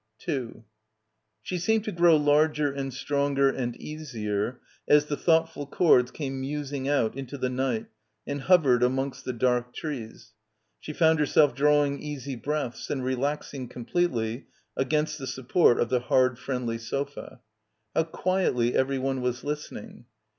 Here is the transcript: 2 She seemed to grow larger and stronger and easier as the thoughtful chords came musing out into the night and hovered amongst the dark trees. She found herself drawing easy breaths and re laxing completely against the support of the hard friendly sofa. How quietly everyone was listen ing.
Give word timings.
2 0.17 0.63
She 1.43 1.59
seemed 1.59 1.83
to 1.83 1.91
grow 1.91 2.15
larger 2.17 2.71
and 2.71 2.91
stronger 2.91 3.49
and 3.49 3.77
easier 3.79 4.59
as 4.87 5.05
the 5.05 5.15
thoughtful 5.15 5.67
chords 5.67 6.09
came 6.09 6.41
musing 6.41 6.87
out 6.89 7.15
into 7.15 7.37
the 7.37 7.51
night 7.51 7.85
and 8.25 8.41
hovered 8.41 8.81
amongst 8.81 9.25
the 9.25 9.33
dark 9.33 9.75
trees. 9.75 10.33
She 10.79 10.91
found 10.91 11.19
herself 11.19 11.53
drawing 11.53 12.01
easy 12.01 12.35
breaths 12.35 12.89
and 12.89 13.05
re 13.05 13.13
laxing 13.15 13.69
completely 13.69 14.47
against 14.75 15.19
the 15.19 15.27
support 15.27 15.79
of 15.79 15.89
the 15.89 15.99
hard 15.99 16.39
friendly 16.39 16.79
sofa. 16.79 17.39
How 17.93 18.05
quietly 18.05 18.73
everyone 18.75 19.21
was 19.21 19.43
listen 19.43 19.77
ing. 19.77 20.05